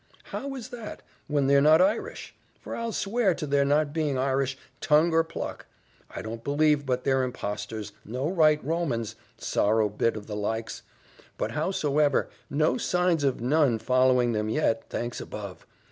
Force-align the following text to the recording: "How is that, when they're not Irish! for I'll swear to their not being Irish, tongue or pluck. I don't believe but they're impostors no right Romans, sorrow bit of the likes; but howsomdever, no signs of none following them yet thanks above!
"How 0.33 0.55
is 0.55 0.69
that, 0.69 1.03
when 1.27 1.45
they're 1.45 1.61
not 1.61 1.79
Irish! 1.79 2.33
for 2.59 2.75
I'll 2.75 2.91
swear 2.91 3.35
to 3.35 3.45
their 3.45 3.63
not 3.63 3.93
being 3.93 4.17
Irish, 4.17 4.57
tongue 4.79 5.13
or 5.13 5.23
pluck. 5.23 5.67
I 6.09 6.23
don't 6.23 6.43
believe 6.43 6.87
but 6.87 7.03
they're 7.03 7.21
impostors 7.23 7.91
no 8.03 8.27
right 8.27 8.59
Romans, 8.65 9.13
sorrow 9.37 9.89
bit 9.89 10.17
of 10.17 10.25
the 10.25 10.35
likes; 10.35 10.81
but 11.37 11.51
howsomdever, 11.51 12.29
no 12.49 12.79
signs 12.79 13.23
of 13.23 13.41
none 13.41 13.77
following 13.77 14.31
them 14.31 14.49
yet 14.49 14.89
thanks 14.89 15.21
above! 15.21 15.67